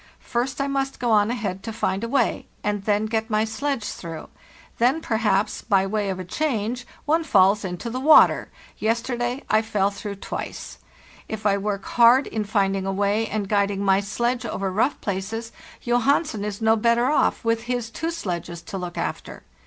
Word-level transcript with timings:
First 0.19 0.59
I 0.59 0.65
must 0.67 0.99
go 0.99 1.11
on 1.11 1.29
ahead 1.29 1.61
to 1.61 1.71
find 1.71 2.03
a 2.03 2.07
way, 2.09 2.47
and 2.63 2.85
then 2.85 3.05
get 3.05 3.29
my 3.29 3.45
sledge 3.45 3.83
through; 3.83 4.29
then, 4.79 4.99
perhaps, 4.99 5.61
by 5.61 5.85
way 5.85 6.09
of 6.09 6.17
a 6.19 6.25
change, 6.25 6.87
one 7.05 7.23
falls 7.23 7.63
into 7.63 7.87
the 7.87 7.99
water; 7.99 8.49
yesterday, 8.79 9.43
I 9.47 9.61
fell 9.61 9.91
through 9.91 10.15
twice. 10.15 10.79
If 11.29 11.45
I 11.45 11.59
work 11.59 11.85
hard 11.85 12.25
in 12.25 12.45
finding 12.45 12.87
a 12.87 12.91
way 12.91 13.27
and 13.27 13.47
eulding 13.47 13.81
my 13.81 13.99
sledge 13.99 14.43
over 14.43 14.71
rough 14.71 14.99
places, 15.01 15.51
Johansen 15.83 16.43
is 16.43 16.63
no 16.63 16.75
better 16.75 17.05
off, 17.11 17.45
with 17.45 17.65
his 17.65 17.91
two 17.91 18.09
sledges 18.09 18.63
to 18.63 18.79
look 18.79 18.97
after. 18.97 19.43